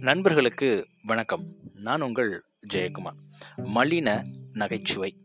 நண்பர்களுக்கு 0.00 0.88
வணக்கம். 1.02 1.54
நான் 1.74 2.00
உங்கள் 2.00 2.44
ஜெயக்குமார். 2.74 3.18
மலின 3.56 4.22
நகைச்சுவை. 4.52 5.16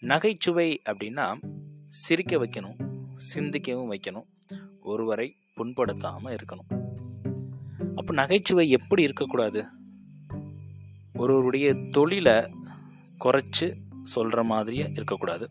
நகைச்சுவை 0.00 0.82
அப்படின்னா 0.84 1.38
சிரிக்க 1.86 2.36
வைக்கணும் 2.36 2.94
சிந்திக்கவும் 3.34 3.94
வைக்கணும் 3.94 4.24
ஒருவரை 4.80 5.36
புண்படுத்தாமல் 5.54 6.36
இருக்கணும். 6.36 6.78
அப்போ 7.94 8.12
நகைச்சுவை 8.12 8.70
எப்படி 8.70 9.02
இருக்கக்கூடாது? 9.02 9.64
ஒருவருடைய 11.14 11.74
தொழிலை 11.90 12.34
குறைச்சி 13.24 13.76
சொல்கிற 14.04 14.42
மாதிரியே 14.44 14.90
இருக்கக்கூடாது. 14.90 15.50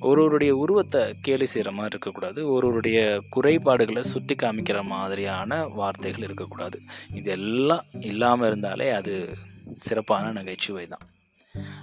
ஒருவருடைய 0.00 0.56
உருவத்தை 0.56 1.14
கேலி 1.20 1.46
செய்கிற 1.46 1.74
மாதிரி 1.74 1.88
இருக்கக்கூடாது. 1.88 2.52
ஒருவருடைய 2.52 3.22
குறைபாடுகளை 3.30 4.02
சுட்டி 4.02 4.34
காமிக்கிற 4.34 4.82
மாதிரியான 4.82 5.66
வார்த்தைகள் 5.66 6.22
இருக்கக்கூடாது. 6.22 6.80
இது 7.14 7.30
எல்லாம் 7.30 7.84
இல்லாமல் 8.00 8.46
இருந்தாலே 8.46 8.90
அது 8.90 9.28
சிறப்பான 9.78 10.32
நகைச்சுவை 10.32 10.86
தான். 10.86 11.00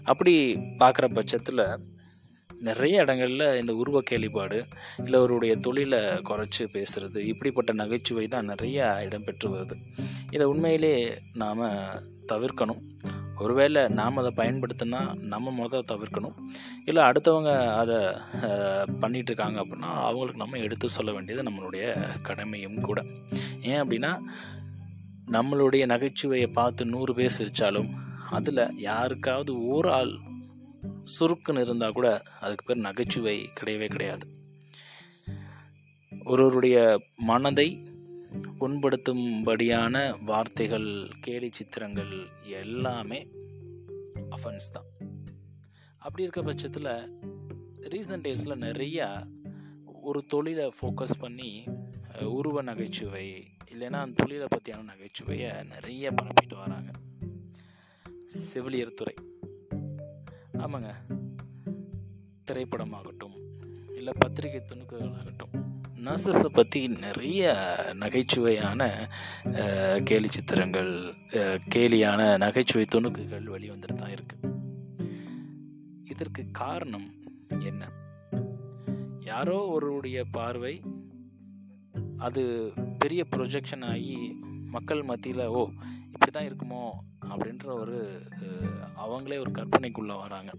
அப்படி 0.03 0.55
பார்க்குற 0.55 1.13
பட்சத்தில் 1.13 1.65
நிறைய 2.59 3.01
இடங்களில் 3.01 3.59
இந்த 3.59 3.75
உருவ 3.75 4.03
கேள்விப்பாடு 4.11 4.63
இல்லை 4.97 5.19
அவருடைய 5.19 5.55
தொழிலை 5.55 5.99
குறைச்சி 5.99 6.59
பேசுகிறது 6.59 7.17
இப்படிப்பட்ட 7.17 7.73
நகைச்சுவை 7.73 8.27
தான் 8.27 8.49
நிறையா 8.49 8.87
இடம்பெற்று 9.07 9.45
வருது. 9.45 9.77
இதை 10.31 10.47
உண்மையிலே 10.47 11.17
நாம் 11.33 11.61
தவிர்க்கணும். 12.27 12.81
ஒருவேளை 13.37 13.87
நாம் 13.87 14.17
அதை 14.17 14.31
பயன்படுத்தினா 14.37 15.15
நம்ம 15.15 15.51
முதல் 15.51 15.89
தவிர்க்கணும். 15.91 16.35
இல்லை 16.85 17.03
அடுத்தவங்க 17.03 17.75
அதை 17.75 17.95
பண்ணிகிட்டு 19.01 19.31
இருக்காங்க 19.31 19.65
அப்படின்னா 19.65 19.89
அவங்களுக்கு 20.07 20.41
நம்ம 20.41 20.57
எடுத்து 20.57 20.89
சொல்ல 20.89 21.11
வேண்டியது 21.11 21.49
நம்மளுடைய 21.49 21.85
கடமையும் 22.21 22.81
கூட. 22.81 23.01
ஏன் 23.61 23.81
அப்படின்னா 23.81 24.11
நம்மளுடைய 25.31 25.83
நகைச்சுவையை 25.85 26.47
பார்த்து 26.51 26.85
நூறு 26.85 27.13
பேர் 27.13 27.35
சிரித்தாலும் 27.37 27.89
அதில் 28.29 28.79
யாருக்காவது 28.79 29.67
ஒரு 29.67 29.91
ஆள் 29.91 30.13
சுருக்குன்னு 31.19 31.61
இருந்தால் 31.61 31.91
கூட 31.91 32.21
அதுக்கு 32.41 32.65
பேர் 32.65 32.77
நகைச்சுவை 32.77 33.49
கிடையவே 33.59 33.87
கிடையாது. 33.87 34.27
ஒருவருடைய 36.25 37.01
மனதை 37.15 37.67
புண்படுத்தும்படியான 38.33 40.23
வார்த்தைகள் 40.23 41.07
கேலி 41.21 41.49
சித்திரங்கள் 41.51 42.27
எல்லாமே 42.43 43.27
அஃபென்ஸ் 44.29 44.71
தான். 44.71 44.85
அப்படி 45.97 46.23
இருக்க 46.23 46.41
பட்சத்தில் 46.41 47.19
ரீசன்ட் 47.79 48.25
டேஸில் 48.27 48.59
நிறையா 48.59 49.27
ஒரு 50.01 50.25
தொழிலை 50.25 50.73
ஃபோக்கஸ் 50.81 51.19
பண்ணி 51.19 51.63
உருவ 52.21 52.61
நகைச்சுவை 52.61 53.47
இல்லைன்னா 53.71 53.91
அந்த 53.91 54.23
தொழிலை 54.23 54.47
பற்றியான 54.55 54.83
நகைச்சுவையை 54.83 55.65
நிறைய 55.65 56.11
பரப்பிட்டு 56.11 56.55
வராங்க. 56.55 56.91
செவிலியர் 58.25 58.93
துறை. 58.93 59.15
ஆமாங்க. 60.53 60.93
திரைப்படமாகட்டும் 62.51 63.35
இல்லை 63.95 64.13
பத்திரிகை 64.19 64.59
துணுக்குகளாகட்டும். 64.59 65.72
நர்சஸை 66.05 66.49
பற்றி 66.53 66.79
நிறைய 66.87 67.51
நகைச்சுவையான 68.01 68.81
கேலி 70.03 70.27
சித்திரங்கள் 70.27 70.91
கேலியான 71.69 72.21
நகைச்சுவை 72.37 72.85
துணுக்குகள் 72.91 73.45
வெளிவந்துட்டு 73.55 73.95
தான் 74.01 74.13
இருக்கு. 74.15 74.37
இதற்கு 76.03 76.41
காரணம் 76.51 77.07
என்ன? 77.69 77.89
யாரோ 79.29 79.57
ஒருவருடைய 79.67 80.19
பார்வை 80.37 80.73
அது 82.17 82.43
பெரிய 82.99 83.21
ப்ரொஜெக்ஷன் 83.35 83.85
ஆகி 83.85 84.17
மக்கள் 84.75 85.03
மத்தியில் 85.03 85.45
ஓ 85.59 85.63
இப்படி 86.13 86.31
தான் 86.31 86.49
இருக்குமோ? 86.49 86.83
அப்படின்ற 87.31 87.65
ஒரு 87.81 87.99
அவங்களே 89.03 89.37
ஒரு 89.43 89.51
கற்பனைக்குள்ளே 89.51 90.15
வராங்க. 90.23 90.51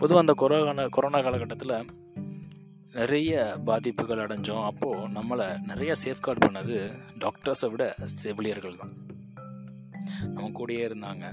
பொதுவாக 0.00 0.24
அந்த 0.24 0.34
கொரோனா 0.42 0.84
கொரோனா 0.88 1.18
காலகட்டத்தில் 1.20 1.74
நிறைய 2.98 3.32
பாதிப்புகள் 3.64 4.22
அடைஞ்சோம். 4.26 4.64
அப்போது 4.64 5.06
நம்மளை 5.16 5.46
நிறைய 5.70 5.92
சேஃப்கார்டு 6.04 6.40
பண்ணது 6.46 6.76
டாக்டர்ஸை 7.24 7.68
விட 7.70 7.84
செவிலியர்கள் 8.22 8.80
தான். 8.82 8.94
நம்ம 10.34 10.48
கூடயே 10.58 10.82
இருந்தாங்க. 10.90 11.24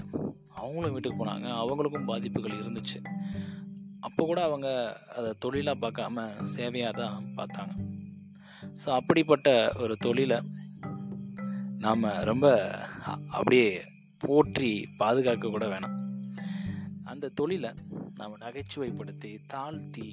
அவங்களும் 0.60 0.92
வீட்டுக்கு 0.92 1.18
போனாங்க. 1.20 1.48
அவங்களுக்கும் 1.62 2.08
பாதிப்புகள் 2.10 2.60
இருந்துச்சு. 2.60 2.98
அப்போ 4.06 4.22
கூட 4.24 4.40
அவங்க 4.42 4.68
அதை 5.16 5.30
தொழிலாக 5.38 5.82
பார்க்காம 5.84 6.26
சேவையாக 6.56 6.96
தான் 7.00 7.26
பார்த்தாங்க. 7.38 7.74
ஸோ 8.82 8.88
அப்படிப்பட்ட 9.00 9.48
ஒரு 9.82 9.96
தொழிலை 10.06 10.38
நாம் 11.84 12.06
ரொம்ப 12.30 12.46
அப்படியே 13.30 13.68
போற்றி 14.18 14.70
பாதுகாக்க 14.96 15.48
கூட 15.48 15.66
வேணாம். 15.66 15.98
அந்த 17.04 17.32
தொழிலை 17.40 17.70
நாம் 18.14 18.40
நகைச்சுவைப்படுத்தி 18.46 19.30
தாழ்த்தி 19.46 20.08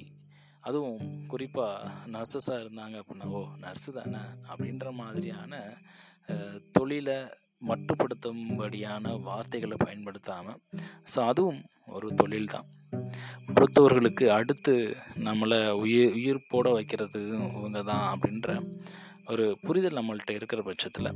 அதுவும் 0.66 1.00
குறிப்பாக 1.28 1.90
நர்சஸாக 2.14 2.62
இருந்தாங்க 2.62 2.96
அப்படின்னா 3.00 3.26
ஓ 3.38 3.40
நர்ஸு 3.64 3.90
தானே? 3.92 4.22
அப்படின்ற 4.50 4.86
மாதிரியான 4.92 5.52
தொழிலை 6.72 7.18
மட்டுப்படுத்தும்படியான 7.68 9.12
வார்த்தைகளை 9.22 9.76
பயன்படுத்தாமல் 9.84 10.58
ஸோ 11.14 11.18
அதுவும் 11.26 11.60
ஒரு 11.88 12.08
தொழில் 12.14 12.52
தான். 12.54 12.66
மருத்துவர்களுக்கு 13.46 14.26
அடுத்து 14.38 14.74
நம்மளை 15.26 15.58
உயிர் 15.82 16.14
உயிர்ப்போட 16.14 16.72
வைக்கிறது 16.72 17.20
இவங்க 17.56 17.80
தான் 17.82 18.06
அப்படின்ற 18.14 18.50
ஒரு 19.26 19.44
புரிதல் 19.66 19.98
நம்மள்கிட்ட 19.98 20.32
இருக்கிற 20.34 20.60
பட்சத்தில் 20.62 21.10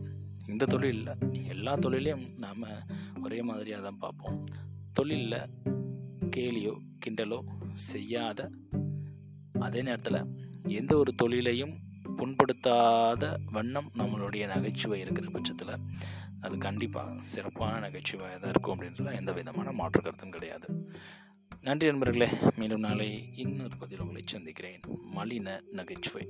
இந்த 0.46 0.66
தொழிலில் 0.66 1.12
எல்லா 1.54 1.74
தொழிலையும் 1.74 2.26
நாம் 2.44 2.64
ஒரே 3.22 3.40
மாதிரியாக 3.42 3.82
தான் 3.82 4.02
பார்ப்போம். 4.04 4.38
தொழிலில் 4.92 5.40
கேலியோ 6.36 6.74
கிண்டலோ 7.04 7.38
செய்யாத 7.92 8.40
அதே 9.60 9.82
நேரத்தில் 9.82 10.24
எந்த 10.68 10.96
ஒரு 10.96 11.14
தொழிலையும் 11.14 11.78
புண்படுத்தாத 12.16 13.36
வண்ணம் 13.52 13.90
நம்மளுடைய 13.98 14.46
நகைச்சுவை 14.46 15.00
இருக்கிற 15.00 15.30
பட்சத்தில் 15.30 15.78
அது 16.40 16.58
கண்டிப்பாக 16.58 17.14
சிறப்பான 17.20 17.78
நகைச்சுவையாக 17.78 18.38
தான் 18.38 18.50
இருக்கும் 18.50 18.80
அப்படின்றதுல 18.80 19.16
எந்த 19.16 19.32
விதமான 19.32 19.72
மாற்று 19.72 20.02
கருத்தும் 20.02 20.30
கிடையாது. 20.30 20.88
நன்றி 21.60 21.86
நண்பர்களே. 21.86 22.28
மீண்டும் 22.56 22.80
நாளை 22.80 23.28
இன்னொரு 23.34 23.76
பதில் 23.78 24.00
உங்களை 24.00 24.22
சந்திக்கிறேன். 24.24 24.80
மலின 25.16 25.60
நகைச்சுவை. 25.72 26.28